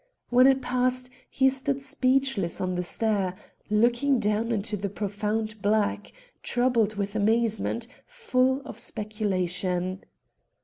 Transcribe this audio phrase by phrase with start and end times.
[0.31, 3.35] When it passed he stood speechless on the stair,
[3.69, 10.03] looking down into the profound black, troubled with amazement, full of speculation.